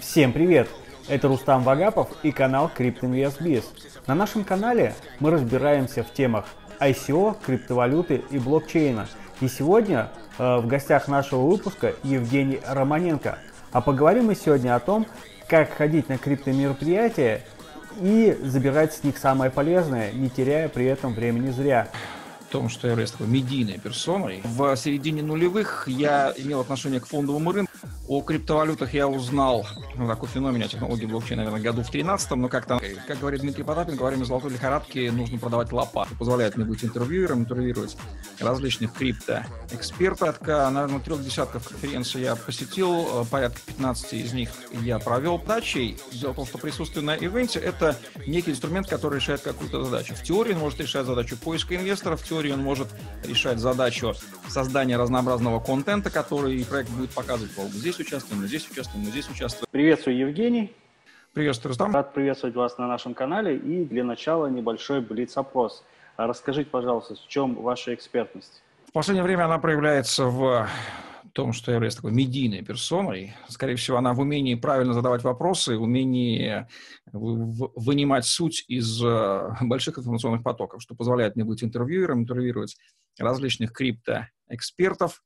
Всем 0.00 0.32
привет! 0.32 0.68
Это 1.08 1.26
Рустам 1.26 1.64
Вагапов 1.64 2.08
и 2.22 2.30
канал 2.30 2.70
CryptoInvestBiz. 2.76 3.64
На 4.06 4.14
нашем 4.14 4.44
канале 4.44 4.94
мы 5.18 5.32
разбираемся 5.32 6.04
в 6.04 6.12
темах 6.12 6.44
ICO, 6.78 7.36
криптовалюты 7.44 8.22
и 8.30 8.38
блокчейна. 8.38 9.08
И 9.40 9.48
сегодня 9.48 10.10
э, 10.38 10.58
в 10.58 10.68
гостях 10.68 11.08
нашего 11.08 11.40
выпуска 11.40 11.94
Евгений 12.04 12.60
Романенко. 12.64 13.38
А 13.72 13.80
поговорим 13.80 14.26
мы 14.26 14.36
сегодня 14.36 14.76
о 14.76 14.80
том, 14.80 15.04
как 15.48 15.72
ходить 15.72 16.08
на 16.08 16.16
криптомероприятия 16.16 17.42
и 18.00 18.38
забирать 18.40 18.94
с 18.94 19.02
них 19.02 19.18
самое 19.18 19.50
полезное, 19.50 20.12
не 20.12 20.30
теряя 20.30 20.68
при 20.68 20.84
этом 20.84 21.12
времени 21.12 21.50
зря 21.50 21.88
том, 22.50 22.68
что 22.68 22.86
я 22.86 22.92
являюсь 22.92 23.10
такой 23.10 23.26
медийной 23.26 23.78
персоной. 23.78 24.40
В 24.44 24.76
середине 24.76 25.22
нулевых 25.22 25.86
я 25.86 26.32
имел 26.36 26.60
отношение 26.60 27.00
к 27.00 27.06
фондовому 27.06 27.52
рынку. 27.52 27.72
О 28.08 28.22
криптовалютах 28.22 28.94
я 28.94 29.06
узнал, 29.06 29.66
ну, 29.96 30.08
такой 30.08 30.28
феномен 30.28 30.66
технологии 30.66 31.04
блокчейна, 31.04 31.44
наверное, 31.44 31.62
году 31.62 31.82
в 31.82 31.90
13 31.90 32.30
но 32.32 32.48
как 32.48 32.64
там, 32.66 32.80
как 33.06 33.18
говорит 33.18 33.42
Дмитрий 33.42 33.64
Потапин, 33.64 33.96
во 33.96 34.06
время 34.06 34.24
золотой 34.24 34.50
лихорадки 34.50 35.10
нужно 35.10 35.38
продавать 35.38 35.72
лопату. 35.72 36.14
Позволяет 36.18 36.56
мне 36.56 36.64
быть 36.64 36.82
интервьюером, 36.82 37.40
интервьюировать 37.40 37.96
различных 38.40 38.94
крипто-экспертов. 38.94 40.40
Наверное, 40.40 41.00
трех 41.00 41.22
десятков 41.22 41.68
конференций 41.68 42.22
я 42.22 42.34
посетил, 42.34 43.22
э, 43.22 43.24
порядка 43.30 43.60
15 43.66 44.12
из 44.14 44.32
них 44.32 44.50
я 44.82 44.98
провел 44.98 45.38
дачей. 45.38 45.98
Дело 46.12 46.32
в 46.32 46.36
том, 46.36 46.46
что 46.46 46.58
присутствие 46.58 47.04
на 47.04 47.14
ивенте— 47.14 47.58
это 47.60 47.96
некий 48.26 48.52
инструмент, 48.52 48.88
который 48.88 49.16
решает 49.16 49.42
какую-то 49.42 49.84
задачу. 49.84 50.14
В 50.14 50.22
теории 50.22 50.54
он 50.54 50.60
может 50.60 50.80
решать 50.80 51.04
задачу 51.04 51.36
поиска 51.36 51.76
инвесторов, 51.76 52.22
в 52.22 52.28
теории 52.28 52.37
теории 52.38 52.52
он 52.52 52.60
может 52.60 52.88
решать 53.24 53.58
задачу 53.58 54.14
создания 54.48 54.96
разнообразного 54.96 55.58
контента, 55.60 56.08
который 56.08 56.64
проект 56.64 56.90
будет 56.90 57.10
показывать. 57.10 57.50
Вот 57.56 57.70
здесь 57.70 57.98
участвуем, 57.98 58.46
здесь 58.46 58.68
участвуем, 58.70 59.04
здесь 59.06 59.28
участвуем. 59.28 59.66
Приветствую, 59.70 60.16
Евгений. 60.16 60.72
Приветствую, 61.32 61.70
Рустам. 61.70 61.92
Рад 61.92 62.14
приветствовать 62.14 62.54
вас 62.54 62.78
на 62.78 62.86
нашем 62.86 63.14
канале. 63.14 63.56
И 63.56 63.84
для 63.84 64.04
начала 64.04 64.46
небольшой 64.46 65.00
блиц-опрос. 65.00 65.84
Расскажите, 66.16 66.70
пожалуйста, 66.70 67.14
в 67.14 67.28
чем 67.28 67.54
ваша 67.56 67.92
экспертность? 67.94 68.62
В 68.88 68.92
последнее 68.92 69.24
время 69.24 69.44
она 69.44 69.58
проявляется 69.58 70.26
в 70.26 70.68
том, 71.32 71.52
что 71.52 71.70
я 71.70 71.76
являюсь 71.76 71.94
такой 71.94 72.12
медийной 72.12 72.62
персоной. 72.62 73.34
Скорее 73.48 73.76
всего, 73.76 73.96
она 73.96 74.12
в 74.12 74.20
умении 74.20 74.54
правильно 74.54 74.92
задавать 74.92 75.22
вопросы, 75.22 75.76
умении 75.76 76.66
вынимать 77.12 78.24
суть 78.24 78.64
из 78.68 79.02
э, 79.02 79.56
больших 79.60 79.98
информационных 79.98 80.42
потоков, 80.42 80.82
что 80.82 80.94
позволяет 80.94 81.36
мне 81.36 81.44
быть 81.44 81.62
интервьюером, 81.62 82.20
интервьюировать 82.20 82.76
различных 83.18 83.72
криптоэкспертов, 83.72 85.22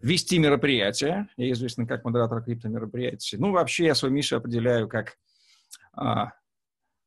вести 0.00 0.38
мероприятия. 0.38 1.28
Я 1.36 1.52
известен 1.52 1.86
как 1.86 2.04
модератор 2.04 2.42
криптомероприятий. 2.42 3.38
Ну, 3.38 3.52
вообще 3.52 3.86
я 3.86 3.94
свою 3.94 4.14
миссию 4.14 4.38
определяю 4.38 4.88
как 4.88 5.16
а, 5.92 6.32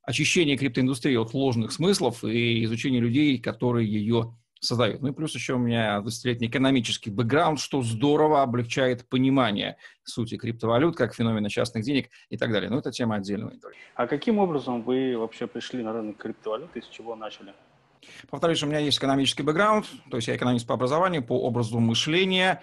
очищение 0.02 0.58
криптоиндустрии 0.58 1.16
от 1.16 1.34
ложных 1.34 1.72
смыслов 1.72 2.24
и 2.24 2.64
изучение 2.64 3.02
людей, 3.02 3.40
которые 3.40 3.88
ее 3.88 4.36
создают. 4.60 5.02
Ну 5.02 5.10
и 5.10 5.14
плюс 5.14 5.34
еще 5.36 5.54
у 5.54 5.58
меня 5.58 6.00
20-летний 6.00 6.48
экономический 6.48 7.10
бэкграунд, 7.10 7.60
что 7.60 7.82
здорово 7.82 8.42
облегчает 8.42 9.08
понимание 9.08 9.78
сути 10.04 10.38
криптовалют, 10.38 10.96
как 10.96 11.14
феномена 11.14 11.50
частных 11.50 11.84
денег 11.84 12.10
и 12.30 12.38
так 12.38 12.52
далее. 12.52 12.70
Но 12.70 12.80
это 12.80 12.92
тема 12.92 13.16
отдельного 13.16 13.54
интервью. 13.54 13.80
А 13.96 14.08
каким 14.08 14.40
образом 14.40 14.84
вы 14.84 15.18
вообще 15.18 15.48
пришли 15.48 15.84
на 15.84 15.94
рынок 15.94 16.18
криптовалют 16.18 16.76
и 16.76 16.82
с 16.82 16.88
чего 16.88 17.16
начали? 17.16 17.54
Повторюсь, 18.30 18.64
у 18.64 18.68
меня 18.68 18.80
есть 18.80 18.98
экономический 18.98 19.44
бэкграунд, 19.44 19.86
то 20.10 20.18
есть 20.18 20.28
я 20.28 20.36
экономист 20.36 20.66
по 20.66 20.74
образованию, 20.74 21.24
по 21.24 21.40
образу 21.42 21.80
мышления. 21.80 22.62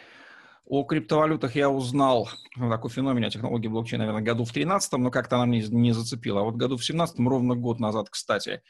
О 0.68 0.82
криптовалютах 0.82 1.54
я 1.54 1.70
узнал, 1.70 2.28
ну, 2.56 2.68
такой 2.68 2.90
феномен 2.90 3.24
о 3.24 3.30
технологии 3.30 3.68
блокчейна, 3.68 4.04
наверное, 4.04 4.24
году 4.24 4.44
в 4.44 4.52
13 4.52 4.94
но 4.94 5.10
как-то 5.12 5.36
она 5.36 5.46
мне 5.46 5.64
не 5.68 5.92
зацепила. 5.92 6.40
А 6.40 6.44
вот 6.44 6.56
году 6.56 6.76
в 6.76 6.84
17 6.84 7.20
ровно 7.20 7.54
год 7.54 7.78
назад, 7.78 8.10
кстати, 8.10 8.62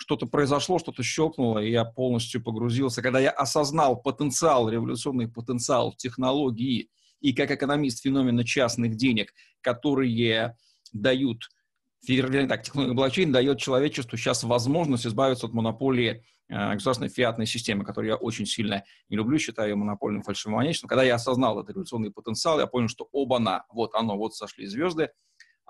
что-то 0.00 0.26
произошло, 0.26 0.78
что-то 0.78 1.02
щелкнуло, 1.02 1.58
и 1.58 1.70
я 1.70 1.84
полностью 1.84 2.42
погрузился. 2.42 3.02
Когда 3.02 3.20
я 3.20 3.30
осознал 3.30 4.00
потенциал, 4.00 4.70
революционный 4.70 5.28
потенциал 5.28 5.92
технологии 5.92 6.88
и 7.20 7.34
как 7.34 7.50
экономист 7.50 8.02
феномена 8.02 8.42
частных 8.42 8.96
денег, 8.96 9.34
которые 9.60 10.56
дают, 10.94 11.50
вернее 12.08 12.46
так, 12.46 12.62
технология 12.62 12.94
блокчейн 12.94 13.30
дает 13.30 13.58
человечеству 13.58 14.16
сейчас 14.16 14.42
возможность 14.42 15.06
избавиться 15.06 15.46
от 15.46 15.52
монополии 15.52 16.24
э, 16.48 16.72
государственной 16.72 17.10
фиатной 17.10 17.46
системы, 17.46 17.84
которую 17.84 18.08
я 18.08 18.16
очень 18.16 18.46
сильно 18.46 18.82
не 19.10 19.18
люблю, 19.18 19.38
считаю 19.38 19.68
ее 19.68 19.76
монопольным 19.76 20.22
фальшивомонетчиком. 20.22 20.88
Когда 20.88 21.02
я 21.02 21.16
осознал 21.16 21.60
этот 21.60 21.72
революционный 21.72 22.10
потенциал, 22.10 22.58
я 22.58 22.66
понял, 22.66 22.88
что 22.88 23.06
оба-на, 23.12 23.66
вот 23.70 23.94
оно, 23.94 24.16
вот 24.16 24.34
сошли 24.34 24.64
звезды, 24.64 25.10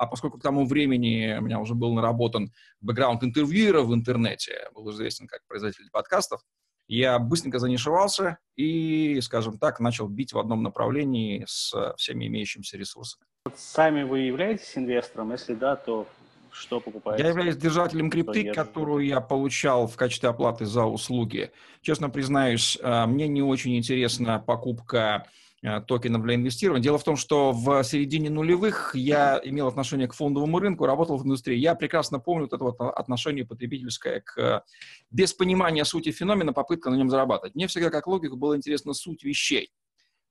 а 0.01 0.07
поскольку 0.07 0.39
к 0.39 0.43
тому 0.43 0.65
времени 0.65 1.37
у 1.39 1.43
меня 1.43 1.61
уже 1.61 1.75
был 1.75 1.93
наработан 1.93 2.51
бэкграунд 2.81 3.23
интервьюера 3.23 3.83
в 3.83 3.93
интернете, 3.93 4.71
был 4.75 4.91
известен 4.93 5.27
как 5.27 5.47
производитель 5.47 5.91
подкастов, 5.93 6.41
я 6.89 7.19
быстренько 7.19 7.59
занишевался 7.59 8.39
и, 8.57 9.21
скажем 9.21 9.59
так, 9.59 9.79
начал 9.79 10.09
бить 10.09 10.33
в 10.33 10.39
одном 10.39 10.63
направлении 10.63 11.45
с 11.47 11.75
всеми 11.99 12.29
имеющимися 12.29 12.79
ресурсами. 12.79 13.27
Сами 13.55 14.03
вы 14.03 14.21
являетесь 14.21 14.73
инвестором? 14.75 15.33
Если 15.33 15.53
да, 15.53 15.77
то 15.77 16.09
что 16.51 16.81
покупаете? 16.81 17.23
Я 17.23 17.29
являюсь 17.29 17.59
держателем 17.59 18.11
крипты, 18.11 18.55
которую 18.55 19.05
я 19.05 19.21
получал 19.21 19.87
в 19.87 19.97
качестве 19.97 20.31
оплаты 20.31 20.65
за 20.65 20.87
услуги. 20.87 21.51
Честно 21.83 22.09
признаюсь, 22.09 22.79
а, 22.83 23.07
мне 23.07 23.29
не 23.29 23.43
очень 23.43 23.77
интересна 23.77 24.39
покупка 24.39 25.27
Э, 25.27 25.50
токенов 25.87 26.23
для 26.23 26.37
инвестирования. 26.37 26.83
Дело 26.83 26.99
в 26.99 27.05
том, 27.05 27.17
что 27.17 27.53
в 27.53 27.83
середине 27.85 28.31
нулевых 28.31 28.95
я 28.95 29.41
имел 29.45 29.67
отношение 29.67 30.09
к 30.09 30.15
фондовому 30.15 30.59
рынку, 30.59 30.87
работал 30.87 31.19
в 31.19 31.25
индустрии. 31.25 31.59
Я 31.59 31.75
прекрасно 31.75 32.19
помню 32.19 32.45
вот 32.45 32.53
это 32.55 32.65
вот 32.65 32.81
отношение 32.81 33.45
потребительское 33.45 34.21
к, 34.21 34.65
без 35.11 35.35
понимания 35.35 35.85
сути 35.85 36.13
феномена, 36.13 36.53
попытка 36.53 36.91
на 36.91 36.95
нем 36.95 37.11
зарабатывать. 37.11 37.55
Мне 37.55 37.67
всегда 37.67 37.91
как 37.91 38.07
логику 38.07 38.37
была 38.37 38.57
интересна 38.57 38.95
суть 38.95 39.23
вещей. 39.23 39.71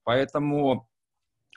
Поэтому 0.03 0.90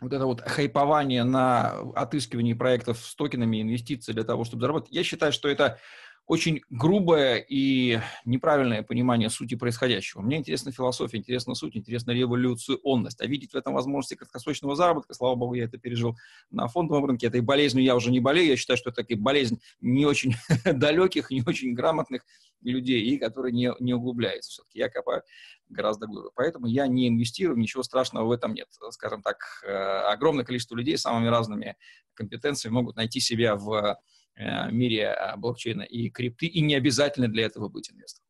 вот 0.02 0.12
это 0.12 0.26
вот 0.26 0.42
хайпование 0.42 1.24
на 1.24 1.70
отыскивание 1.94 2.56
проектов 2.56 2.98
с 2.98 3.14
токенами, 3.14 3.62
инвестиций 3.62 4.12
для 4.12 4.24
того, 4.24 4.44
чтобы 4.44 4.60
заработать, 4.60 4.92
я 4.92 5.04
считаю, 5.04 5.32
что 5.32 5.48
это 5.48 5.78
очень 6.26 6.62
грубое 6.70 7.36
и 7.36 8.00
неправильное 8.24 8.82
понимание 8.82 9.28
сути 9.28 9.54
происходящего. 9.54 10.20
Мне 10.20 10.38
интересна 10.38 10.70
философия, 10.70 11.18
интересна 11.18 11.54
суть, 11.54 11.76
интересна 11.76 12.12
революционность. 12.12 13.20
А 13.20 13.26
видеть 13.26 13.52
в 13.52 13.56
этом 13.56 13.74
возможности 13.74 14.14
краткосрочного 14.14 14.76
заработка, 14.76 15.14
слава 15.14 15.34
богу, 15.34 15.54
я 15.54 15.64
это 15.64 15.78
пережил 15.78 16.16
на 16.50 16.68
фондовом 16.68 17.06
рынке. 17.06 17.26
Этой 17.26 17.40
болезнью 17.40 17.84
я 17.84 17.96
уже 17.96 18.10
не 18.10 18.20
болею. 18.20 18.48
Я 18.48 18.56
считаю, 18.56 18.76
что 18.76 18.90
это 18.90 19.02
такая 19.02 19.18
болезнь 19.18 19.60
не 19.80 20.06
очень 20.06 20.34
далеких, 20.64 21.30
не 21.30 21.42
очень 21.44 21.74
грамотных 21.74 22.24
людей, 22.62 23.02
и 23.02 23.18
которые 23.18 23.52
не, 23.52 23.72
не 23.80 23.92
углубляются. 23.92 24.50
Все-таки 24.52 24.78
я 24.78 24.88
копаю 24.88 25.22
гораздо 25.68 26.06
глубже. 26.06 26.30
Поэтому 26.34 26.66
я 26.66 26.86
не 26.86 27.08
инвестирую, 27.08 27.58
ничего 27.58 27.82
страшного 27.82 28.26
в 28.26 28.30
этом 28.30 28.54
нет. 28.54 28.68
Скажем 28.90 29.22
так, 29.22 29.38
э, 29.66 29.70
огромное 29.70 30.44
количество 30.44 30.76
людей 30.76 30.96
с 30.96 31.02
самыми 31.02 31.28
разными 31.28 31.76
компетенциями 32.14 32.74
могут 32.74 32.96
найти 32.96 33.20
себя 33.20 33.56
в 33.56 33.98
мире 34.36 35.08
а, 35.08 35.36
блокчейна 35.36 35.82
и 35.82 36.08
крипты, 36.10 36.46
и 36.46 36.60
не 36.60 36.74
обязательно 36.74 37.28
для 37.28 37.44
этого 37.44 37.68
быть 37.68 37.90
инвестором. 37.90 38.26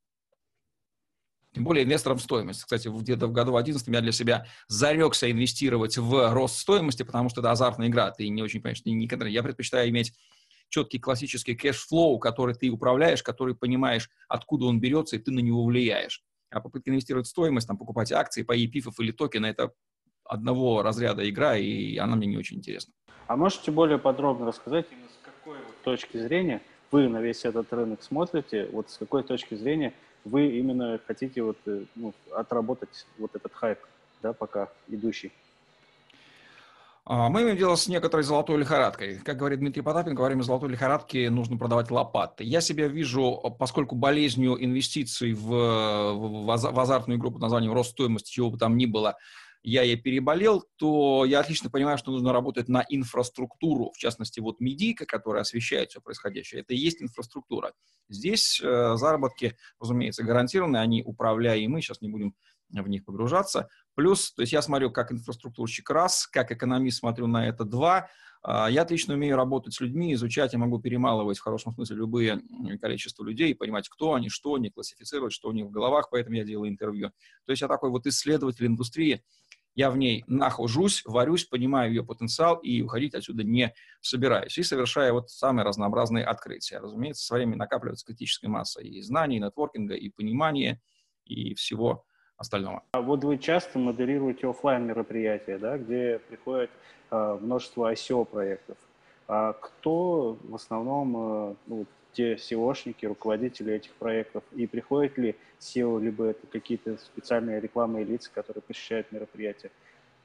Тем 1.55 1.65
более 1.65 1.85
инвестором 1.85 2.19
стоимости. 2.19 2.63
Кстати, 2.63 2.89
где-то 2.89 3.27
в 3.27 3.33
году 3.33 3.57
11 3.57 3.87
я 3.87 4.01
для 4.01 4.13
себя 4.13 4.47
зарекся 4.69 5.31
инвестировать 5.31 5.99
в 5.99 6.33
рост 6.33 6.59
стоимости, 6.59 7.03
потому 7.03 7.29
что 7.29 7.41
это 7.41 7.51
азартная 7.51 7.89
игра, 7.89 8.11
ты 8.11 8.29
не 8.29 8.43
очень 8.43 8.61
понимаешь, 8.61 8.85
не 8.85 8.95
никогда. 8.95 9.27
Я 9.27 9.43
предпочитаю 9.43 9.91
иметь 9.91 10.15
четкий 10.71 10.99
классический 10.99 11.55
cash 11.55 11.83
flow, 11.83 12.19
который 12.19 12.55
ты 12.55 12.71
управляешь, 12.71 13.23
который 13.23 13.55
понимаешь, 13.55 14.09
откуда 14.29 14.65
он 14.65 14.81
берется, 14.81 15.17
и 15.17 15.19
ты 15.19 15.31
на 15.31 15.41
него 15.41 15.65
влияешь. 15.65 16.25
А 16.51 16.61
попытка 16.61 16.91
инвестировать 16.91 17.27
в 17.27 17.31
стоимость, 17.31 17.69
там, 17.69 17.77
покупать 17.77 18.11
акции 18.13 18.43
по 18.43 18.57
EPIF 18.57 18.93
или 18.99 19.13
токены, 19.13 19.47
это 19.47 19.73
одного 20.25 20.83
разряда 20.83 21.29
игра, 21.29 21.59
и 21.59 21.99
она 21.99 22.17
мне 22.17 22.27
не 22.27 22.39
очень 22.39 22.59
интересна. 22.59 22.95
А 23.27 23.37
можете 23.37 23.71
более 23.71 23.99
подробно 23.99 24.47
рассказать 24.47 24.87
именно 24.91 25.09
точки 25.83 26.17
зрения 26.17 26.63
вы 26.91 27.09
на 27.09 27.21
весь 27.21 27.45
этот 27.45 27.73
рынок 27.73 28.03
смотрите, 28.03 28.69
вот 28.73 28.91
с 28.91 28.99
какой 28.99 29.23
точки 29.23 29.55
зрения 29.55 29.93
вы 30.25 30.59
именно 30.59 31.01
хотите 31.07 31.43
вот, 31.43 31.59
э, 31.67 31.84
ну, 31.95 32.15
отработать 32.34 33.07
вот 33.19 33.34
этот 33.34 33.53
хайп, 33.53 33.79
да, 34.23 34.33
пока 34.33 34.69
идущий? 34.89 35.33
А, 37.05 37.29
мы 37.29 37.43
имеем 37.43 37.57
дело 37.57 37.75
с 37.75 37.89
некоторой 37.89 38.23
золотой 38.23 38.59
лихорадкой. 38.59 39.19
Как 39.19 39.37
говорит 39.37 39.59
Дмитрий 39.59 39.83
Потапенко, 39.83 40.21
во 40.21 40.27
время 40.27 40.43
золотой 40.43 40.69
лихорадки 40.69 41.27
нужно 41.27 41.57
продавать 41.57 41.91
лопаты. 41.91 42.45
Я 42.45 42.61
себя 42.61 42.87
вижу, 42.87 43.57
поскольку 43.59 43.97
болезнью 43.97 44.63
инвестиций 44.65 45.33
в, 45.33 45.49
в, 45.49 46.47
в 46.47 46.81
азартную 46.81 47.19
игру 47.19 47.33
под 47.33 47.43
названием 47.43 47.73
рост 47.73 47.91
стоимости, 47.91 48.31
чего 48.31 48.51
бы 48.51 48.59
там 48.59 48.77
ни 48.77 48.87
было, 48.87 49.17
я 49.62 49.82
ей 49.82 49.97
переболел, 49.97 50.64
то 50.76 51.24
я 51.24 51.41
отлично 51.41 51.70
понимаю, 51.70 51.98
что 51.98 52.10
нужно 52.10 52.32
работать 52.32 52.68
на 52.68 52.84
инфраструктуру, 52.88 53.92
в 53.94 53.98
частности, 53.98 54.41
вот 54.41 54.60
медийка, 54.60 55.06
которая 55.06 55.42
освещает 55.42 55.91
все 55.91 56.00
происходящее, 56.00 56.62
это 56.62 56.74
и 56.74 56.76
есть 56.76 57.00
инфраструктура. 57.00 57.72
Здесь 58.09 58.60
э, 58.62 58.97
заработки, 58.97 59.56
разумеется, 59.80 60.24
гарантированы, 60.24 60.78
они 60.78 61.03
управляемы, 61.03 61.80
сейчас 61.80 62.00
не 62.00 62.09
будем 62.09 62.34
в 62.70 62.88
них 62.88 63.04
погружаться. 63.04 63.68
Плюс, 63.94 64.32
то 64.32 64.42
есть 64.42 64.53
я 64.53 64.62
смотрю 64.62 64.91
как 64.91 65.12
инфраструктурщик 65.12 65.91
раз, 65.91 66.26
как 66.26 66.50
экономист 66.50 66.98
смотрю 67.00 67.26
на 67.26 67.47
это 67.47 67.64
два, 67.64 68.09
А, 68.44 68.68
я 68.68 68.82
отлично 68.82 69.14
умею 69.14 69.36
работать 69.36 69.74
с 69.74 69.80
людьми, 69.80 70.14
изучать, 70.14 70.53
я 70.53 70.59
могу 70.59 70.80
перемалывать 70.80 71.38
в 71.38 71.42
хорошем 71.42 71.72
смысле 71.72 71.97
любые 71.97 72.41
количество 72.80 73.24
людей, 73.24 73.54
понимать, 73.54 73.88
кто 73.88 74.14
они, 74.14 74.28
что 74.30 74.54
они, 74.54 74.70
классифицировать, 74.70 75.32
что 75.32 75.48
у 75.48 75.53
них 75.53 75.66
в 75.66 75.70
головах, 75.70 76.09
поэтому 76.10 76.36
я 76.36 76.44
делаю 76.44 76.68
интервью. 76.68 77.10
То 77.47 77.53
есть 77.53 77.62
я 77.62 77.68
такой 77.68 77.91
вот 77.91 78.06
исследователь 78.06 78.66
индустрии, 78.66 79.22
я 79.74 79.91
в 79.91 79.97
ней 79.97 80.24
нахожусь, 80.27 81.03
варюсь, 81.04 81.45
понимаю 81.45 81.91
ее 81.91 82.04
потенциал 82.04 82.57
и 82.57 82.83
уходить 82.83 83.15
отсюда 83.15 83.42
не 83.45 83.72
собираюсь. 84.01 84.57
И 84.59 84.63
совершаю 84.63 85.15
вот 85.15 85.30
самые 85.30 85.65
разнообразные 85.65 86.24
открытия. 86.24 86.78
Разумеется, 86.78 87.24
со 87.24 87.34
временем 87.34 87.59
накапливается 87.59 88.07
критическая 88.07 88.48
масса 88.48 88.80
и 88.80 89.01
знаний, 89.01 89.36
и 89.36 89.41
нетворкинга, 89.41 89.95
и 89.95 90.10
понимания, 90.10 90.80
и 91.24 91.54
всего 91.54 92.04
остального. 92.36 92.83
А 92.92 93.01
вот 93.01 93.24
вы 93.24 93.39
часто 93.39 93.78
модерируете 93.78 94.48
офлайн 94.48 94.86
мероприятия, 94.86 95.59
да, 95.59 95.78
где 95.78 96.21
приходит 96.28 96.71
э, 97.10 97.39
множество 97.41 97.92
ICO 97.92 98.24
проектов. 98.24 98.77
А 99.28 99.53
кто 99.54 100.39
в 100.42 100.54
основном 100.54 101.16
э, 101.16 101.54
ну, 101.66 101.86
те 102.12 102.34
SEOшники, 102.34 103.06
руководители 103.06 103.72
этих 103.72 103.92
проектов, 103.92 104.44
и 104.53 104.66
приходят 104.66 105.18
ли 105.18 105.36
SEO, 105.60 106.00
либо 106.00 106.26
это 106.26 106.47
какие-то 106.47 106.97
специальные 106.98 107.60
рекламные 107.60 108.04
лица, 108.04 108.30
которые 108.34 108.62
посещают 108.62 109.10
мероприятия. 109.12 109.70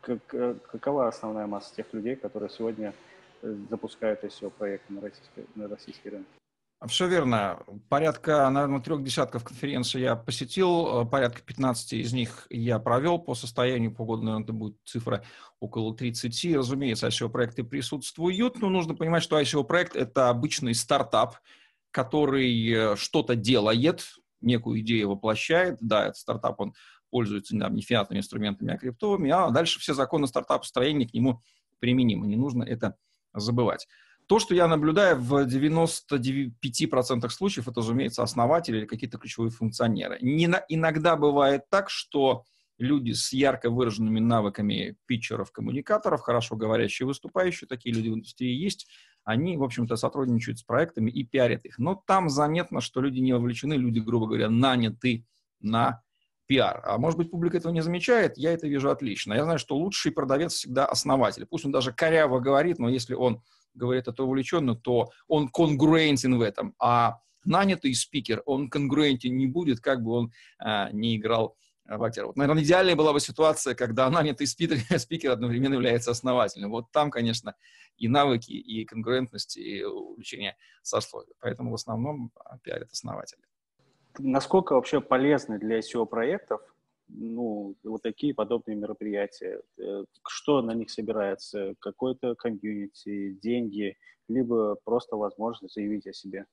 Как, 0.02 0.20
э, 0.34 0.56
какова 0.72 1.08
основная 1.08 1.48
масса 1.48 1.76
тех 1.76 1.92
людей, 1.94 2.16
которые 2.16 2.50
сегодня 2.50 2.94
э, 3.42 3.56
запускают 3.70 4.24
SEO-проекты 4.24 4.94
на 4.94 5.02
российский, 5.02 5.46
на 5.56 5.68
российский 5.68 6.10
рынок? 6.10 6.28
Все 6.86 7.08
верно. 7.08 7.64
Порядка, 7.90 8.48
наверное, 8.52 8.80
трех 8.80 9.04
десятков 9.04 9.44
конференций 9.44 10.02
я 10.02 10.16
посетил, 10.16 11.02
э, 11.02 11.06
порядка 11.06 11.42
15 11.42 11.94
из 11.94 12.14
них 12.14 12.46
я 12.52 12.78
провел 12.78 13.18
по 13.18 13.34
состоянию, 13.34 13.92
по 13.92 14.06
году, 14.06 14.22
наверное, 14.22 14.44
это 14.44 14.54
будет 14.54 14.76
цифра 14.86 15.24
около 15.60 15.96
30. 15.96 16.56
Разумеется, 16.56 17.08
ICO-проекты 17.08 17.64
присутствуют, 17.64 18.62
но 18.62 18.70
нужно 18.70 18.94
понимать, 18.94 19.24
что 19.24 19.42
ICO-проект– 19.42 19.96
это 19.96 20.30
обычный 20.30 20.76
стартап, 20.76 21.38
который 21.98 22.70
э, 22.70 22.96
что-то 22.96 23.36
делает, 23.36 24.06
некую 24.40 24.82
идею 24.82 25.10
воплощает. 25.10 25.78
Да, 25.82 26.04
этот 26.04 26.18
стартап, 26.18 26.62
он 26.62 26.76
пользуется 27.10 27.58
да, 27.58 27.70
не 27.70 27.82
фиатными 27.82 28.20
инструментами, 28.20 28.72
а 28.72 28.78
криптовыми, 28.78 29.32
а 29.32 29.50
дальше 29.50 29.80
все 29.80 29.96
законы 29.96 30.28
стартап-строения 30.28 31.08
к 31.08 31.14
нему 31.16 31.42
применимы. 31.80 32.28
Не 32.28 32.36
нужно 32.36 32.62
это 32.62 32.96
забывать. 33.34 33.88
То, 34.28 34.38
что 34.38 34.54
я 34.54 34.68
наблюдаю 34.68 35.16
в 35.20 35.48
95% 35.48 37.30
случаев, 37.30 37.68
это, 37.68 37.80
разумеется, 37.80 38.22
основатели 38.22 38.78
или 38.78 38.86
какие-то 38.86 39.18
ключевые 39.18 39.50
функционеры. 39.50 40.20
Не 40.22 40.46
на, 40.46 40.64
иногда 40.70 41.16
бывает 41.16 41.64
так, 41.72 41.90
что 41.90 42.44
люди 42.78 43.14
с 43.14 43.34
ярко 43.34 43.72
выраженными 43.72 44.20
навыками 44.20 44.98
питчеров, 45.08 45.52
коммуникаторов, 45.52 46.22
хорошо 46.22 46.58
говорящие, 46.58 47.08
выступающие, 47.08 47.68
такие 47.68 47.96
люди 47.96 48.10
в 48.10 48.14
индустрии 48.14 48.54
есть, 48.54 48.88
они, 49.28 49.58
в 49.58 49.64
общем-то, 49.64 49.98
сотрудничают 49.98 50.58
с 50.58 50.64
проектами 50.64 51.12
и 51.12 51.26
пиарят 51.26 51.66
их. 51.66 51.80
Но 51.80 52.02
там 52.08 52.30
заметно, 52.30 52.80
что 52.80 53.02
люди 53.02 53.20
не 53.20 53.34
вовлечены, 53.34 53.74
люди, 53.74 54.00
грубо 54.00 54.26
говоря, 54.26 54.50
наняты 54.50 55.26
на 55.60 56.02
пиар. 56.46 56.82
А 56.86 56.98
может 56.98 57.18
быть, 57.18 57.30
публика 57.30 57.58
этого 57.58 57.74
не 57.74 57.82
замечает, 57.82 58.38
я 58.38 58.54
это 58.54 58.70
вижу 58.70 58.90
отлично. 58.90 59.34
Я 59.34 59.44
знаю, 59.44 59.60
что 59.60 59.76
лучший 59.76 60.14
продавец 60.14 60.54
всегда 60.54 60.86
основатель. 60.86 61.46
Пусть 61.46 61.66
он 61.66 61.74
даже 61.74 61.92
коряво 61.92 62.40
говорит, 62.40 62.80
но 62.80 62.88
если 62.88 63.16
он 63.16 63.42
говорит 63.74 64.08
это 64.08 64.24
увлеченно, 64.24 64.76
то 64.76 65.10
он 65.28 65.50
конгруентен 65.50 66.38
в 66.38 66.42
этом. 66.42 66.74
А 66.80 67.18
нанятый 67.44 67.94
спикер, 67.96 68.42
он 68.46 68.70
конгруентен 68.70 69.36
не 69.36 69.46
будет, 69.46 69.82
как 69.82 70.04
бы 70.04 70.12
он 70.12 70.32
а, 70.58 70.90
не 70.94 71.18
играл 71.18 71.58
в 71.88 72.04
актера. 72.04 72.28
Вот, 72.28 72.36
наверное, 72.36 72.64
идеальная 72.64 72.96
была 72.96 73.14
бы 73.14 73.20
ситуация, 73.20 73.76
когда 73.76 74.10
нанятый 74.10 74.48
спикер, 74.48 74.78
спикер 75.00 75.32
одновременно 75.32 75.76
является 75.76 76.12
основателем. 76.12 76.72
Вот 76.72 76.92
там, 76.92 77.12
конечно, 77.12 77.56
и 77.98 78.08
навыки, 78.08 78.52
и 78.52 78.86
конкурентность, 78.86 79.58
и 79.58 79.84
увлечение 79.84 80.56
сословия. 80.82 81.34
Поэтому 81.40 81.72
в 81.72 81.76
основном 81.76 82.32
пиарят 82.64 82.92
основатели. 82.92 83.42
Насколько 84.20 84.74
вообще 84.74 85.00
полезны 85.00 85.60
для 85.60 85.80
SEO-проектов 85.80 86.62
ну, 87.10 87.76
вот 87.84 88.02
такие 88.02 88.34
подобные 88.34 88.76
мероприятия? 88.76 89.62
Э, 89.78 90.04
что 90.28 90.62
на 90.62 90.72
них 90.72 90.90
собирается? 90.90 91.74
Какой-то 91.80 92.36
комьюнити, 92.36 93.38
деньги, 93.42 93.98
либо 94.28 94.76
просто 94.84 95.16
возможность 95.16 95.76
заявить 95.76 96.08
о 96.08 96.14
себе? 96.14 96.46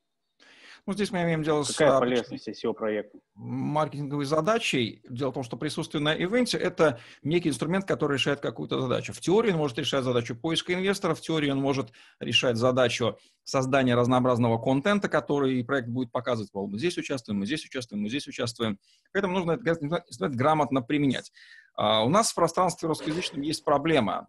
Ну, 0.87 0.93
здесь 0.93 1.11
мы 1.11 1.23
имеем 1.23 1.43
дело 1.43 1.63
Какая 1.63 1.73
с... 1.73 1.77
Какая 1.77 1.99
полезность 2.01 2.49
SEO-проекта? 2.49 3.19
Маркетинговой 3.35 4.25
задачей. 4.25 5.03
Дело 5.09 5.31
в 5.31 5.35
том, 5.35 5.43
что 5.43 5.57
присутствие 5.57 6.03
на 6.03 6.15
ивенте– 6.15 6.59
это 6.59 7.01
некий 7.23 7.49
инструмент, 7.49 7.87
который 7.87 8.15
решает 8.15 8.41
какую-то 8.41 8.81
задачу. 8.81 9.13
В 9.13 9.21
теории 9.21 9.53
он 9.53 9.59
может 9.59 9.79
решать 9.79 10.05
задачу 10.05 10.37
поиска 10.37 10.75
инвесторов, 10.75 11.19
в 11.19 11.23
теории 11.23 11.51
он 11.51 11.59
может 11.59 11.93
решать 12.21 12.57
задачу 12.57 13.19
создания 13.43 13.95
разнообразного 13.95 14.59
контента, 14.59 15.09
который 15.09 15.65
проект 15.65 15.89
будет 15.89 16.11
показывать. 16.13 16.53
Мол, 16.55 16.69
мы 16.69 16.79
здесь 16.79 16.97
участвуем, 16.99 17.41
мы 17.41 17.47
здесь 17.47 17.65
участвуем, 17.65 18.03
мы 18.03 18.09
здесь 18.09 18.27
участвуем. 18.27 18.79
Поэтому 19.13 19.35
нужно 19.35 19.53
этот 19.53 19.83
инструмент 19.83 20.37
грамотно 20.37 20.83
применять. 20.83 21.33
А 21.77 22.05
у 22.05 22.09
нас 22.09 22.31
в 22.31 22.35
пространстве 22.35 22.89
русскоязычном 22.89 23.43
есть 23.43 23.65
проблема 23.65 24.29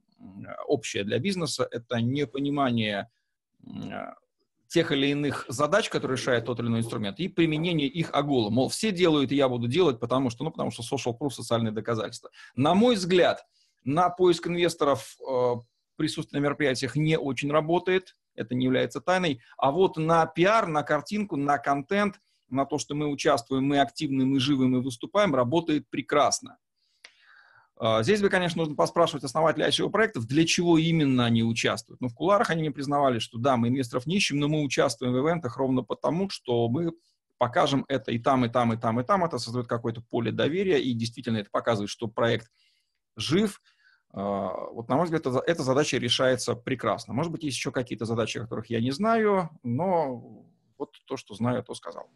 общая 0.68 1.04
для 1.04 1.20
бизнеса– 1.20 1.68
это 1.72 2.02
непонимание 2.02 3.10
тех 4.68 4.92
или 4.92 5.08
иных 5.08 5.46
задач, 5.48 5.90
которые 5.90 6.18
решает 6.18 6.46
тот 6.46 6.60
или 6.60 6.68
иной 6.68 6.80
инструмент, 6.80 7.20
и 7.20 7.28
применение 7.28 7.88
их 7.88 8.10
огола. 8.14 8.50
Мол, 8.50 8.70
все 8.70 8.92
делают, 8.92 9.32
и 9.32 9.36
я 9.36 9.50
буду 9.50 9.68
делать, 9.68 10.00
потому 10.00 10.30
что, 10.30 10.44
ну, 10.44 10.52
потому 10.52 10.72
что 10.72 10.84
social 10.84 11.18
proof, 11.18 11.32
социальные 11.32 11.72
доказательства. 11.72 12.30
На 12.56 12.74
мой 12.74 12.96
взгляд, 12.96 13.46
на 13.84 14.10
поиск 14.10 14.48
инвесторов 14.48 15.16
э, 15.28 15.54
присутствие 15.96 16.42
на 16.42 16.46
мероприятиях 16.46 16.96
не 16.96 17.18
очень 17.18 17.52
работает, 17.52 18.16
это 18.36 18.54
не 18.56 18.66
является 18.66 19.02
тайной, 19.02 19.42
а 19.58 19.72
вот 19.72 19.98
на 19.98 20.26
пиар, 20.26 20.68
на 20.68 20.84
картинку, 20.84 21.38
на 21.38 21.58
контент, 21.58 22.20
на 22.50 22.66
то, 22.66 22.78
что 22.78 22.96
мы 22.96 23.08
участвуем, 23.08 23.66
мы 23.66 23.80
активны, 23.80 24.26
мы 24.26 24.40
живы, 24.40 24.68
мы 24.68 24.82
выступаем, 24.82 25.34
работает 25.34 25.90
прекрасно. 25.90 26.58
А, 27.78 28.04
здесь 28.04 28.22
бы, 28.22 28.30
конечно, 28.30 28.60
нужно 28.60 28.76
поспрашивать 28.76 29.24
основателей 29.24 29.66
ICO 29.66 29.90
проектов, 29.90 30.28
для 30.28 30.46
чего 30.46 30.78
именно 30.78 31.26
они 31.26 31.44
участвуют. 31.44 32.00
Но 32.02 32.08
в 32.08 32.14
куларах 32.14 32.50
они 32.50 32.62
мне 32.62 32.72
признавали, 32.72 33.20
что 33.20 33.38
да, 33.38 33.58
мы 33.58 33.68
инвесторов 33.68 34.06
не 34.06 34.18
ищем, 34.18 34.40
но 34.40 34.48
мы 34.48 34.64
участвуем 34.64 35.14
в 35.14 35.20
ивентах 35.20 35.58
ровно 35.58 35.84
потому, 35.84 36.30
что 36.30 36.70
мы 36.70 36.94
покажем 37.38 37.84
это 37.90 38.12
и 38.12 38.20
там, 38.20 38.46
и 38.46 38.50
там, 38.50 38.74
и 38.74 38.78
там, 38.78 39.00
и 39.00 39.04
там. 39.04 39.26
Это 39.26 39.38
создает 39.40 39.68
какое-то 39.68 40.02
поле 40.02 40.32
доверия, 40.32 40.82
и 40.82 40.94
действительно 40.94 41.38
это 41.38 41.50
показывает, 41.52 41.90
что 41.90 42.08
проект 42.08 42.50
жив. 43.18 43.62
А, 44.14 44.70
вот, 44.72 44.88
на 44.88 44.96
мой 44.96 45.06
взгляд, 45.06 45.26
эта 45.26 45.64
задача 45.64 45.98
решается 45.98 46.56
прекрасно. 46.56 47.14
Может 47.14 47.34
быть, 47.34 47.44
есть 47.44 47.58
еще 47.58 47.72
какие-то 47.72 48.06
задачи, 48.06 48.40
которых 48.40 48.70
я 48.70 48.80
не 48.80 48.92
знаю, 48.92 49.50
но 49.64 50.46
вот 50.78 50.92
то, 51.06 51.18
что 51.18 51.34
знаю, 51.34 51.62
то 51.64 51.74
сказал. 51.74 52.08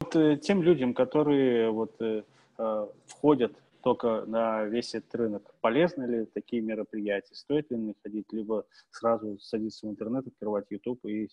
Вот, 0.00 0.14
э, 0.14 0.36
тем 0.36 0.62
людям, 0.62 0.92
которые 0.92 1.70
вот, 1.70 2.00
э, 2.02 2.22
э 2.58 2.86
входят 3.06 3.56
только 3.86 4.24
на 4.26 4.64
весь 4.64 4.96
этот 4.96 5.14
рынок. 5.14 5.54
Полезны 5.60 6.02
ли 6.06 6.26
такие 6.26 6.60
мероприятия? 6.60 7.36
Стоит 7.36 7.70
ли 7.70 7.76
на 7.76 7.94
ходить? 8.02 8.26
Либо 8.32 8.66
сразу 8.90 9.38
садиться 9.38 9.86
в 9.86 9.90
интернет, 9.90 10.26
открывать 10.26 10.64
YouTube 10.70 11.04
и 11.04 11.28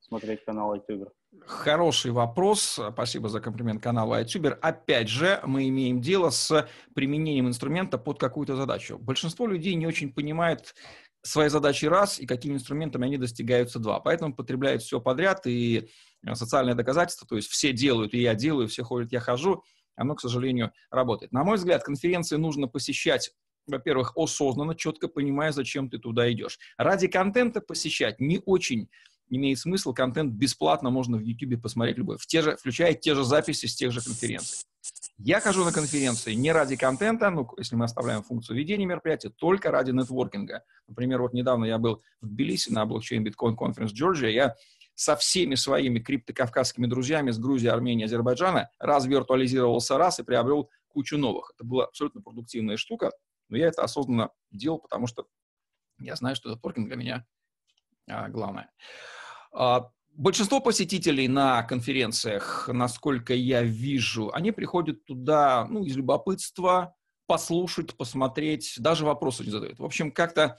смотреть 0.00 0.46
канал 0.46 0.74
iTuber? 0.74 1.10
Хороший 1.44 2.12
вопрос. 2.12 2.80
Спасибо 2.94 3.28
за 3.28 3.40
комплимент 3.40 3.82
каналу 3.82 4.14
iTuber. 4.14 4.52
Опять 4.62 5.10
же, 5.10 5.42
мы 5.44 5.68
имеем 5.68 6.00
дело 6.00 6.30
с 6.30 6.66
применением 6.94 7.48
инструмента 7.48 7.98
под 7.98 8.18
какую-то 8.18 8.56
задачу. 8.56 8.96
Большинство 8.98 9.46
людей 9.46 9.74
не 9.74 9.86
очень 9.86 10.10
понимает 10.10 10.74
свои 11.20 11.50
задачи 11.50 11.84
раз 11.84 12.18
и 12.18 12.24
какими 12.24 12.54
инструментами 12.54 13.04
они 13.04 13.18
достигаются 13.18 13.78
два. 13.78 14.00
Поэтому 14.00 14.34
потребляют 14.34 14.80
все 14.80 15.02
подряд 15.02 15.46
и 15.46 15.90
социальное 16.32 16.74
доказательство, 16.74 17.28
то 17.28 17.36
есть 17.36 17.48
все 17.48 17.74
делают, 17.74 18.14
и 18.14 18.22
я 18.22 18.34
делаю, 18.34 18.68
все 18.68 18.84
ходят, 18.84 19.12
я 19.12 19.20
хожу– 19.20 19.62
оно, 19.98 20.14
к 20.14 20.20
сожалению, 20.20 20.72
работает. 20.90 21.32
На 21.32 21.44
мой 21.44 21.56
взгляд, 21.56 21.82
конференции 21.82 22.36
нужно 22.36 22.68
посещать 22.68 23.32
во-первых, 23.66 24.14
осознанно, 24.16 24.74
четко 24.74 25.08
понимая, 25.08 25.52
зачем 25.52 25.90
ты 25.90 25.98
туда 25.98 26.32
идешь. 26.32 26.58
Ради 26.78 27.06
контента 27.06 27.60
посещать 27.60 28.18
не 28.18 28.40
очень 28.46 28.88
имеет 29.30 29.58
смысл. 29.58 29.92
Контент 29.92 30.32
бесплатно 30.32 30.90
можно 30.90 31.18
в 31.18 31.20
YouTube 31.20 31.60
посмотреть 31.60 31.98
любой, 31.98 32.16
в 32.18 32.26
те 32.26 32.42
же, 32.42 32.56
включая 32.56 32.94
те 32.94 33.14
же 33.14 33.24
записи 33.24 33.66
с 33.66 33.74
тех 33.74 33.92
же 33.92 34.00
конференций. 34.00 34.64
Я 35.18 35.40
хожу 35.40 35.64
на 35.64 35.72
конференции 35.72 36.32
не 36.34 36.52
ради 36.52 36.76
контента, 36.76 37.28
ну, 37.30 37.48
если 37.58 37.76
мы 37.76 37.84
оставляем 37.84 38.22
функцию 38.22 38.56
ведения 38.56 38.86
мероприятия, 38.86 39.30
только 39.30 39.70
ради 39.70 39.90
нетворкинга. 39.90 40.62
Например, 40.86 41.20
вот 41.20 41.34
недавно 41.34 41.64
я 41.64 41.78
был 41.78 42.02
в 42.20 42.28
Тбилиси 42.28 42.72
на 42.72 42.86
блокчейн 42.86 43.26
Bitcoin 43.26 43.56
Conference 43.56 43.92
Georgia, 43.92 44.30
я 44.30 44.54
со 44.98 45.14
всеми 45.14 45.54
своими 45.54 46.00
криптокавказскими 46.00 46.86
друзьями 46.86 47.30
с 47.30 47.38
Грузии, 47.38 47.68
Армении, 47.68 48.04
Азербайджана 48.04 48.68
развиртуализировался 48.80 49.96
раз 49.96 50.18
и 50.18 50.24
приобрел 50.24 50.70
кучу 50.88 51.16
новых. 51.16 51.52
Это 51.54 51.62
была 51.62 51.84
абсолютно 51.84 52.20
продуктивная 52.20 52.76
штука, 52.76 53.12
но 53.48 53.56
я 53.56 53.68
это 53.68 53.82
осознанно 53.82 54.30
делал, 54.50 54.80
потому 54.80 55.06
что 55.06 55.28
я 56.00 56.16
знаю, 56.16 56.34
что 56.34 56.50
этот 56.50 56.74
для 56.74 56.96
меня 56.96 57.24
а, 58.08 58.28
главное. 58.28 58.72
А, 59.52 59.88
большинство 60.14 60.58
посетителей 60.58 61.28
на 61.28 61.62
конференциях, 61.62 62.68
насколько 62.72 63.34
я 63.34 63.62
вижу, 63.62 64.32
они 64.34 64.50
приходят 64.50 65.04
туда 65.04 65.64
ну, 65.70 65.84
из 65.84 65.96
любопытства, 65.96 66.96
послушать, 67.26 67.96
посмотреть, 67.96 68.74
даже 68.78 69.04
вопросы 69.04 69.44
не 69.44 69.50
задают. 69.50 69.78
В 69.78 69.84
общем, 69.84 70.10
как-то 70.10 70.58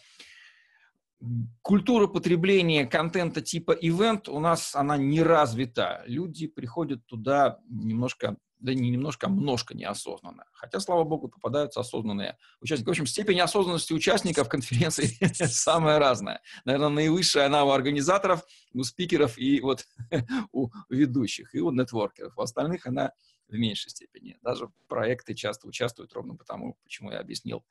культура 1.62 2.08
потребления 2.08 2.86
контента 2.86 3.42
типа 3.42 3.72
ивент 3.72 4.30
у 4.30 4.40
нас, 4.40 4.76
она 4.76 4.98
не 4.98 5.22
развита. 5.22 6.04
Люди 6.06 6.48
приходят 6.48 7.06
туда 7.06 7.60
немножко, 7.70 8.38
да 8.60 8.74
не 8.74 8.90
немножко, 8.90 9.28
а 9.28 9.30
множко 9.30 9.76
неосознанно. 9.76 10.46
Хотя, 10.54 10.80
слава 10.80 11.04
богу, 11.04 11.28
попадаются 11.28 11.82
осознанные 11.82 12.38
участники. 12.62 12.88
В 12.88 12.92
общем, 12.92 13.06
степень 13.06 13.40
осознанности 13.42 13.94
участников 13.94 14.48
конференции 14.50 15.08
самая 15.46 16.00
разная. 16.00 16.42
Наверное, 16.66 16.90
наивысшая 16.90 17.48
она 17.48 17.66
у 17.66 17.70
организаторов, 17.70 18.44
у 18.74 18.84
спикеров 18.84 19.38
и 19.38 19.60
вот 19.60 19.86
у 20.52 20.70
ведущих, 20.90 21.54
и 21.54 21.60
у 21.60 21.72
нетворкеров. 21.72 22.38
У 22.38 22.42
остальных 22.42 22.88
она 22.88 23.12
в 23.50 23.54
меньшей 23.54 23.90
степени. 23.90 24.38
Даже 24.42 24.70
проекты 24.88 25.34
часто 25.34 25.68
участвуют 25.68 26.14
ровно 26.14 26.36
потому, 26.36 26.78
почему 26.84 27.12
я 27.12 27.20
объяснил 27.20 27.66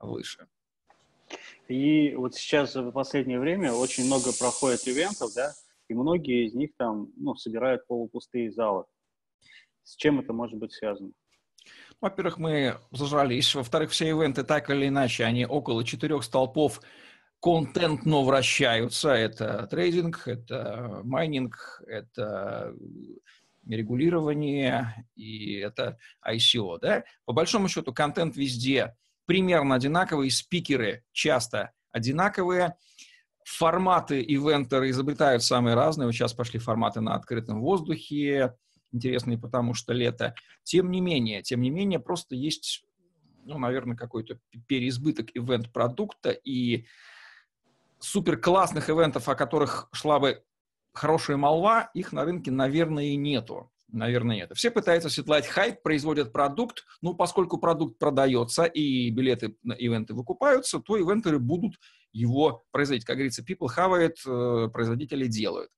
выше. 0.00 0.48
И 1.68 2.14
вот 2.14 2.34
сейчас 2.34 2.74
в 2.74 2.90
последнее 2.92 3.38
время 3.38 3.72
очень 3.72 4.06
много 4.06 4.30
проходит 4.38 4.86
ивентов, 4.88 5.34
да, 5.34 5.52
и 5.88 5.94
многие 5.94 6.46
из 6.46 6.54
них 6.54 6.70
там, 6.76 7.08
ну, 7.16 7.34
собирают 7.34 7.86
полупустые 7.86 8.50
залы. 8.50 8.84
С 9.84 9.96
чем 9.96 10.20
это 10.20 10.32
может 10.32 10.58
быть 10.58 10.72
связано? 10.72 11.12
Во-первых, 12.00 12.38
мы 12.38 12.76
зажрались. 12.90 13.54
Во-вторых, 13.54 13.90
все 13.90 14.08
ивенты 14.08 14.44
так 14.44 14.70
или 14.70 14.88
иначе, 14.88 15.24
они 15.24 15.46
около 15.46 15.84
четырех 15.84 16.22
столпов 16.22 16.80
контентно 17.40 18.22
вращаются. 18.22 19.10
Это 19.10 19.66
трейдинг, 19.66 20.26
это 20.26 21.00
майнинг, 21.04 21.82
это 21.86 22.74
регулирование 23.66 25.06
и 25.14 25.56
это 25.56 25.98
ICO. 26.26 26.78
Да? 26.80 27.04
По 27.24 27.32
большому 27.32 27.68
счету, 27.68 27.92
контент 27.92 28.36
везде– 28.36 28.94
примерно 29.28 29.74
одинаковые, 29.74 30.30
спикеры 30.30 31.04
часто 31.12 31.72
одинаковые, 31.92 32.76
форматы 33.44 34.22
ивентеры 34.22 34.88
изобретают 34.88 35.44
самые 35.44 35.74
разные. 35.74 36.06
Вот 36.06 36.12
сейчас 36.14 36.32
пошли 36.32 36.58
форматы 36.58 37.02
на 37.02 37.14
открытом 37.14 37.60
воздухе, 37.60 38.56
интересные, 38.90 39.36
потому 39.36 39.74
что 39.74 39.92
лето. 39.92 40.34
Тем 40.62 40.90
не 40.90 41.02
менее, 41.02 41.42
тем 41.42 41.60
не 41.60 41.68
менее, 41.68 42.00
просто 42.00 42.36
есть, 42.36 42.86
ну, 43.44 43.58
наверное, 43.58 43.98
какой-то 43.98 44.40
переизбыток 44.66 45.28
ивент-продукта 45.34 46.30
и 46.30 46.86
супер 47.98 48.38
классных 48.38 48.88
ивентов, 48.88 49.28
о 49.28 49.34
которых 49.34 49.90
шла 49.92 50.20
бы 50.20 50.42
хорошая 50.94 51.36
молва, 51.36 51.90
их 51.92 52.12
на 52.12 52.24
рынке, 52.24 52.50
наверное, 52.50 53.04
и 53.04 53.16
нету. 53.16 53.70
Наверное, 53.90 54.36
нет. 54.36 54.50
Все 54.54 54.70
пытаются 54.70 55.08
светлать 55.08 55.46
хайп, 55.46 55.82
производят 55.82 56.30
продукт. 56.30 56.84
Ну, 57.00 57.14
поскольку 57.14 57.58
продукт 57.58 57.98
продается 57.98 58.64
и 58.64 59.10
билеты 59.10 59.56
на 59.62 59.72
ивенты 59.72 60.12
выкупаются, 60.12 60.78
то 60.78 60.98
ивентеры 60.98 61.38
будут 61.38 61.74
его 62.12 62.64
производить. 62.70 63.06
Как 63.06 63.16
говорится, 63.16 63.42
people 63.42 63.68
have 63.74 63.98
it, 63.98 64.16
э, 64.26 64.68
производители 64.68 65.26
делают. 65.26 65.70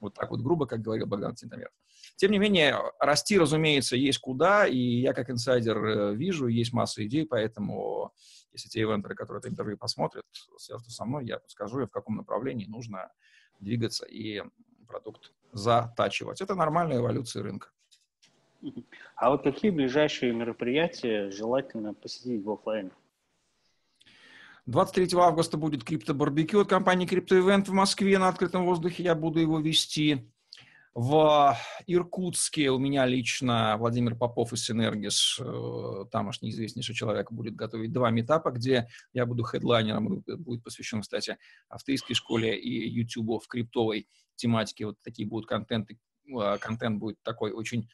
Вот 0.00 0.14
так 0.14 0.30
вот 0.30 0.40
грубо, 0.40 0.66
как 0.66 0.80
говорил 0.80 1.06
Богдан 1.06 1.34
Тинтомер. 1.34 1.70
Тем 2.14 2.30
не 2.30 2.38
менее, 2.38 2.76
расти, 3.00 3.36
разумеется, 3.36 3.96
есть 3.96 4.18
куда, 4.18 4.66
и 4.66 4.78
я 4.78 5.12
как 5.12 5.28
инсайдер 5.30 5.84
э, 5.84 6.14
вижу, 6.14 6.46
есть 6.46 6.72
масса 6.72 7.04
идей, 7.04 7.26
поэтому 7.26 8.12
если 8.52 8.68
те 8.68 8.82
ивентеры, 8.82 9.16
которые 9.16 9.40
это 9.40 9.48
интервью 9.48 9.76
посмотрят, 9.76 10.24
свяжутся 10.58 10.92
со 10.92 11.04
мной, 11.04 11.26
я 11.26 11.38
подскажу, 11.38 11.84
в 11.86 11.90
каком 11.90 12.16
направлении 12.16 12.66
нужно 12.66 13.10
двигаться, 13.60 14.06
и 14.06 14.42
продукт 14.88 15.32
затачивать. 15.52 16.40
Это 16.40 16.54
нормальная 16.54 16.98
эволюция 16.98 17.42
рынка. 17.42 17.68
А 19.14 19.30
вот 19.30 19.42
какие 19.42 19.70
ближайшие 19.70 20.32
мероприятия 20.32 21.30
желательно 21.30 21.94
посетить 21.94 22.44
в 22.44 22.50
офлайне? 22.50 22.90
23 24.66 25.16
августа 25.16 25.56
будет 25.56 25.84
крипто-барбекю 25.84 26.60
от 26.60 26.68
компании 26.68 27.08
Crypto 27.08 27.40
Event 27.40 27.66
в 27.66 27.72
Москве 27.72 28.18
на 28.18 28.28
открытом 28.28 28.66
воздухе. 28.66 29.02
Я 29.02 29.14
буду 29.14 29.38
его 29.38 29.60
вести. 29.60 30.30
В 30.94 31.56
Иркутске 31.86 32.70
у 32.70 32.78
меня 32.78 33.06
лично 33.06 33.76
Владимир 33.78 34.16
Попов 34.16 34.52
из 34.52 34.64
Синергис, 34.64 35.38
э, 35.38 36.04
тамошний 36.10 36.50
известнейший 36.50 36.94
человек, 36.94 37.30
будет 37.30 37.54
готовить 37.54 37.92
два 37.92 38.10
метапа, 38.10 38.50
где 38.50 38.88
я 39.12 39.26
буду 39.26 39.44
хедлайнером, 39.44 40.24
будет 40.26 40.64
посвящен, 40.64 41.02
кстати, 41.02 41.38
авторской 41.68 42.16
школе 42.16 42.58
и 42.58 42.88
YouTube 42.88 43.42
в 43.42 43.46
криптовой 43.46 44.08
тематике. 44.36 44.86
Вот 44.86 44.96
такие 45.02 45.28
будут 45.28 45.48
контенты, 45.48 45.98
а, 46.34 46.58
контент 46.58 46.98
будет 46.98 47.22
такой 47.22 47.52
очень, 47.52 47.88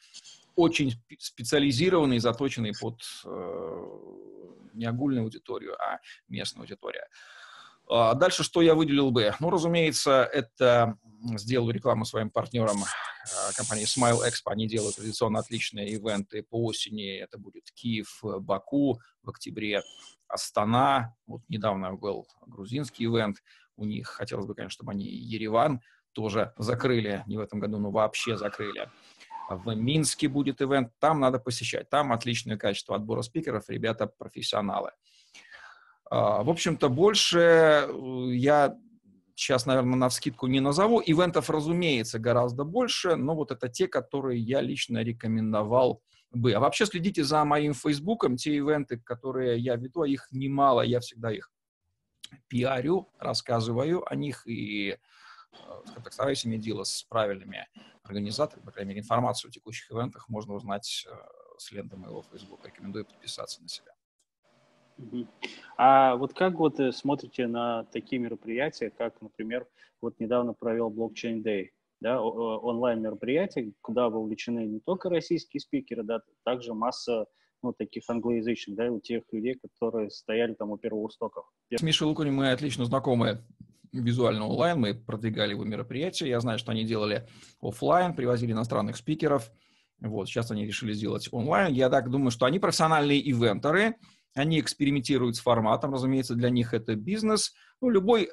очень 0.55 0.93
специализированный, 1.19 2.19
заточенный 2.19 2.73
под 2.79 3.01
э, 3.25 3.85
не 4.73 4.85
огульную 4.85 5.23
аудиторию, 5.23 5.75
а 5.81 5.99
местную 6.27 6.63
аудиторию. 6.63 7.03
А 7.87 8.13
дальше 8.15 8.43
что 8.43 8.61
я 8.61 8.75
выделил 8.75 9.11
бы? 9.11 9.33
Ну, 9.39 9.49
разумеется, 9.49 10.23
это 10.23 10.97
сделал 11.37 11.69
рекламу 11.69 12.05
своим 12.05 12.29
партнерам 12.29 12.77
а, 12.83 13.53
компании 13.53 13.85
Smile 13.85 14.27
Expo. 14.27 14.51
Они 14.51 14.67
делают 14.67 14.95
традиционно 14.95 15.39
отличные 15.39 15.89
ивенты 15.89 16.43
по 16.43 16.63
осени. 16.65 17.17
Это 17.17 17.37
будет 17.37 17.71
Киев, 17.71 18.19
Баку 18.21 18.99
в 19.23 19.29
октябре, 19.29 19.81
Астана. 20.27 21.15
Вот 21.27 21.41
недавно 21.47 21.93
был 21.93 22.27
грузинский 22.45 23.05
ивент. 23.05 23.37
У 23.77 23.85
них 23.85 24.07
хотелось 24.07 24.45
бы, 24.45 24.55
конечно, 24.55 24.75
чтобы 24.75 24.91
они 24.91 25.05
Ереван 25.05 25.81
тоже 26.13 26.53
закрыли, 26.57 27.23
не 27.27 27.37
в 27.37 27.41
этом 27.41 27.59
году, 27.59 27.77
но 27.77 27.91
вообще 27.91 28.37
закрыли. 28.37 28.89
В 29.49 29.75
Минске 29.75 30.27
будет 30.27 30.61
ивент, 30.61 30.91
там 30.99 31.19
надо 31.19 31.39
посещать. 31.39 31.89
Там 31.89 32.11
отличное 32.11 32.57
качество 32.57 32.95
отбора 32.95 33.21
спикеров, 33.21 33.69
ребята 33.69 34.07
профессионалы. 34.07 34.91
А, 36.09 36.43
в 36.43 36.49
общем-то, 36.49 36.89
больше 36.89 37.39
э, 37.39 38.27
я 38.33 38.77
сейчас, 39.35 39.65
наверное, 39.65 39.97
на 39.97 40.09
вскидку 40.09 40.47
не 40.47 40.59
назову. 40.59 41.01
Ивентов, 41.05 41.49
разумеется, 41.49 42.19
гораздо 42.19 42.63
больше, 42.63 43.15
но 43.15 43.35
вот 43.35 43.51
это 43.51 43.67
те, 43.69 43.87
которые 43.87 44.39
я 44.39 44.61
лично 44.61 45.03
рекомендовал 45.03 46.01
бы. 46.31 46.53
А 46.53 46.59
вообще 46.59 46.85
следите 46.85 47.23
за 47.23 47.43
моим 47.43 47.73
фейсбуком. 47.73 48.37
Те 48.37 48.55
ивенты, 48.55 48.97
которые 48.97 49.59
я 49.59 49.75
веду, 49.75 50.01
а 50.01 50.07
их 50.07 50.27
немало, 50.31 50.81
я 50.81 50.99
всегда 50.99 51.31
их 51.31 51.51
пиарю, 52.47 53.09
рассказываю 53.19 54.09
о 54.09 54.15
них 54.15 54.47
и 54.47 54.97
так, 55.93 56.11
стараюсь 56.11 56.45
иметь 56.45 56.61
дело 56.61 56.83
с 56.83 57.03
правильными 57.03 57.67
организаторами, 58.03 58.65
по 58.65 58.71
крайней 58.71 58.89
мере, 58.89 59.01
информацию 59.01 59.49
о 59.49 59.51
текущих 59.51 59.91
ивентах 59.91 60.29
можно 60.29 60.53
узнать 60.53 61.07
э, 61.09 61.15
с 61.57 61.71
ленты 61.71 61.95
моего 61.95 62.23
Facebook. 62.31 62.65
Рекомендую 62.65 63.05
подписаться 63.05 63.61
на 63.61 63.67
себя. 63.67 63.94
А 65.77 66.15
вот 66.15 66.33
как 66.33 66.55
вот 66.55 66.79
э, 66.79 66.91
смотрите 66.91 67.47
на 67.47 67.83
такие 67.85 68.19
мероприятия, 68.21 68.89
как, 68.89 69.21
например, 69.21 69.67
вот 70.01 70.19
недавно 70.19 70.53
провел 70.53 70.89
Blockchain 70.89 71.43
Day, 71.43 71.69
да, 71.99 72.21
онлайн 72.21 73.01
мероприятие, 73.01 73.73
куда 73.81 74.09
вовлечены 74.09 74.65
не 74.65 74.79
только 74.79 75.09
российские 75.09 75.59
спикеры, 75.59 76.03
да, 76.03 76.21
также 76.43 76.73
масса 76.73 77.25
ну, 77.61 77.73
таких 77.73 78.03
англоязычных, 78.07 78.77
да, 78.77 78.91
у 78.91 78.99
тех 78.99 79.23
людей, 79.31 79.55
которые 79.55 80.11
стояли 80.11 80.53
там 80.53 80.71
у 80.71 80.77
первоустоков. 80.77 81.45
С 81.75 81.81
Мишей 81.81 82.07
Лукунем 82.07 82.35
мы 82.35 82.51
отлично 82.51 82.85
знакомы 82.85 83.43
визуально 83.91 84.47
онлайн, 84.47 84.79
мы 84.79 84.93
продвигали 84.93 85.51
его 85.51 85.63
мероприятия. 85.63 86.27
Я 86.27 86.39
знаю, 86.41 86.59
что 86.59 86.71
они 86.71 86.83
делали 86.83 87.27
офлайн, 87.61 88.13
привозили 88.13 88.51
иностранных 88.51 88.97
спикеров. 88.97 89.51
Вот, 90.01 90.27
сейчас 90.27 90.51
они 90.51 90.65
решили 90.65 90.93
сделать 90.93 91.29
онлайн. 91.31 91.73
Я 91.73 91.89
так 91.89 92.09
думаю, 92.09 92.31
что 92.31 92.45
они 92.45 92.59
профессиональные 92.59 93.19
ивентеры, 93.31 93.95
они 94.35 94.59
экспериментируют 94.59 95.37
с 95.37 95.39
форматом, 95.39 95.93
разумеется, 95.93 96.35
для 96.35 96.49
них 96.49 96.73
это 96.73 96.95
бизнес. 96.95 97.53
Ну, 97.81 97.89
любой 97.89 98.31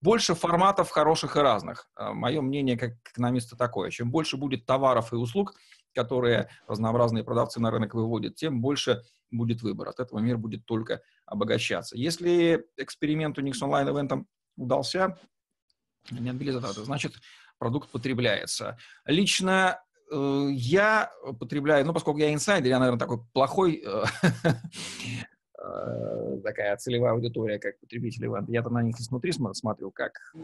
больше 0.00 0.34
форматов 0.34 0.90
хороших 0.90 1.36
и 1.36 1.40
разных. 1.40 1.88
А, 1.96 2.12
Мое 2.12 2.40
мнение 2.42 2.76
как 2.76 2.92
экономиста 3.10 3.56
такое. 3.56 3.90
Чем 3.90 4.10
больше 4.10 4.36
будет 4.36 4.66
товаров 4.66 5.12
и 5.12 5.16
услуг, 5.16 5.54
которые 5.94 6.50
разнообразные 6.68 7.24
продавцы 7.24 7.60
на 7.60 7.70
рынок 7.70 7.94
выводят, 7.94 8.36
тем 8.36 8.60
больше 8.60 9.02
будет 9.30 9.62
выбор. 9.62 9.88
От 9.88 10.00
этого 10.00 10.18
мир 10.18 10.36
будет 10.36 10.66
только 10.66 11.00
обогащаться. 11.24 11.96
Если 11.96 12.66
эксперимент 12.76 13.38
у 13.38 13.40
них 13.40 13.56
с 13.56 13.62
онлайн-ивентом 13.62 14.28
удался, 14.56 15.18
не 16.10 16.30
отбили 16.30 16.50
затраты, 16.50 16.84
значит, 16.84 17.14
продукт 17.58 17.90
потребляется. 17.90 18.78
Лично 19.06 19.80
э, 19.80 19.85
я 20.10 21.10
потребляю, 21.38 21.84
ну, 21.86 21.92
поскольку 21.92 22.18
я 22.18 22.32
инсайдер, 22.32 22.70
я, 22.70 22.78
наверное, 22.78 22.98
такой 22.98 23.18
плохой, 23.32 23.82
э, 23.84 24.04
э, 25.62 26.40
такая 26.44 26.76
целевая 26.76 27.12
аудитория, 27.12 27.58
как 27.58 27.78
потребители 27.80 28.26
ивента. 28.26 28.52
Я-то 28.52 28.70
на 28.70 28.82
них 28.82 28.98
изнутри 29.00 29.32
смотрю, 29.32 29.90
как 29.90 30.34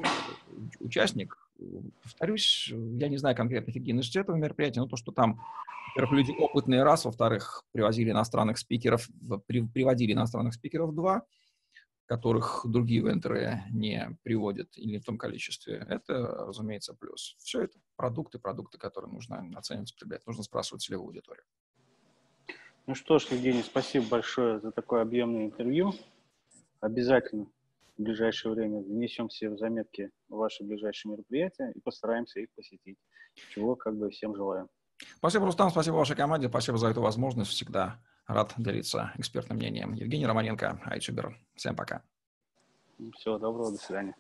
участник. 0.81 1.37
Повторюсь, 2.02 2.73
я 2.73 3.09
не 3.09 3.19
знаю 3.19 3.37
конкретных 3.37 3.75
гигиенических 3.76 4.23
этого 4.23 4.37
мероприятия, 4.37 4.81
но 4.81 4.87
то, 4.87 4.97
что 4.97 5.12
там, 5.12 5.40
во-первых, 5.95 6.12
люди 6.12 6.33
опытные 6.38 6.83
раз, 6.83 7.04
во-вторых, 7.04 7.62
привозили 7.73 8.11
иностранных 8.11 8.59
спикеров, 8.59 9.09
приводили 9.47 10.12
иностранных 10.12 10.54
спикеров 10.54 10.95
два, 10.95 11.23
которых 12.12 12.66
другие 12.66 13.00
вентеры 13.00 13.62
не 13.71 14.19
приводят 14.23 14.76
или 14.76 14.99
в 14.99 15.04
том 15.04 15.16
количестве, 15.16 15.87
это, 15.88 16.14
разумеется, 16.47 16.92
плюс. 16.92 17.37
Все 17.38 17.62
это 17.62 17.78
продукты, 17.97 18.38
продукты, 18.38 18.76
которые 18.76 19.11
нужно 19.11 19.49
оценивать, 19.57 19.95
потреблять. 19.95 20.26
Нужно 20.26 20.42
спрашивать 20.42 20.83
целевую 20.83 21.09
аудиторию. 21.09 21.45
Ну 22.87 22.95
что 22.95 23.19
ж, 23.19 23.28
Евгений, 23.31 23.62
спасибо 23.62 24.04
большое 24.11 24.61
за 24.61 24.73
такое 24.73 25.00
объемное 25.00 25.47
интервью. 25.47 25.95
Обязательно 26.81 27.47
в 27.97 28.02
ближайшее 28.02 28.52
время 28.52 28.81
внесем 28.81 29.28
все 29.28 29.49
в 29.49 29.57
заметки 29.57 30.11
ваши 30.28 30.64
ближайшие 30.64 31.12
мероприятия 31.12 31.73
и 31.75 31.81
постараемся 31.81 32.40
их 32.40 32.49
посетить, 32.54 32.99
чего 33.54 33.75
как 33.75 33.97
бы 33.97 34.11
всем 34.11 34.37
желаем. 34.37 34.69
Спасибо, 35.16 35.47
Рустам, 35.47 35.71
спасибо 35.71 35.95
вашей 35.95 36.16
команде, 36.16 36.50
спасибо 36.50 36.76
за 36.76 36.88
эту 36.88 37.00
возможность. 37.00 37.52
Всегда 37.52 38.02
рад 38.26 38.52
делиться 38.57 39.12
экспертным 39.17 39.59
мнением. 39.59 39.95
Евгений 39.95 40.26
Романенко, 40.26 40.81
Айтюбер. 40.85 41.38
Всем 41.55 41.76
пока. 41.76 42.02
Всего 43.19 43.38
доброго, 43.38 43.73
до 43.73 43.79
свидания. 43.79 44.14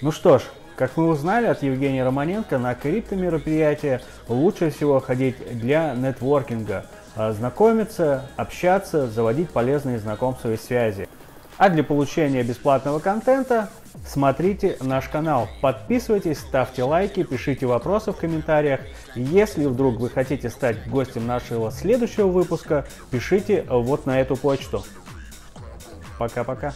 Ну 0.00 0.12
что 0.12 0.38
ж, 0.38 0.42
как 0.76 0.96
мы 0.96 1.08
узнали 1.08 1.46
от 1.46 1.62
Евгения 1.62 2.04
Романенко, 2.04 2.58
на 2.58 2.74
крипто-мероприятия 2.74 4.02
лучше 4.28 4.70
всего 4.70 5.00
ходить 5.00 5.36
для 5.58 5.94
нетворкинга, 5.94 6.86
знакомиться, 7.16 8.30
общаться, 8.36 9.06
заводить 9.08 9.50
полезные 9.50 9.98
знакомства 9.98 10.52
и 10.52 10.56
связи. 10.56 11.08
А 11.60 11.68
для 11.68 11.84
получения 11.84 12.42
бесплатного 12.42 13.00
контента 13.00 13.68
смотрите 14.06 14.78
наш 14.80 15.10
канал, 15.10 15.46
подписывайтесь, 15.60 16.38
ставьте 16.38 16.84
лайки, 16.84 17.22
пишите 17.22 17.66
вопросы 17.66 18.12
в 18.12 18.16
комментариях. 18.16 18.80
Если 19.14 19.66
вдруг 19.66 20.00
вы 20.00 20.08
хотите 20.08 20.48
стать 20.48 20.88
гостем 20.88 21.26
нашего 21.26 21.70
следующего 21.70 22.28
выпуска, 22.28 22.86
пишите 23.10 23.66
вот 23.68 24.06
на 24.06 24.22
эту 24.22 24.36
почту. 24.36 24.82
Пока-пока. 26.18 26.72